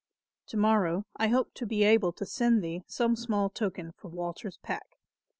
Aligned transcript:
"To 0.47 0.57
morrow 0.57 1.05
I 1.15 1.27
hope 1.27 1.53
to 1.53 1.63
be 1.67 1.83
able 1.83 2.11
to 2.13 2.25
send 2.25 2.63
thee 2.63 2.83
some 2.87 3.15
small 3.15 3.51
token 3.51 3.91
from 3.91 4.13
Walter's 4.13 4.57
pack. 4.57 4.97